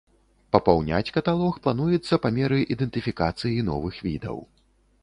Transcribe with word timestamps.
Папаўняць 0.55 1.13
каталог 1.17 1.59
плануецца 1.67 2.19
па 2.25 2.33
меры 2.39 2.59
ідэнтыфікацыі 2.77 3.67
новых 3.71 4.03
відаў. 4.09 4.37